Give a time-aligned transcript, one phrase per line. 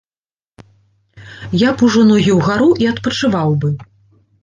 [1.67, 3.69] Я б ужо ногі ўгару і адпачываў бы.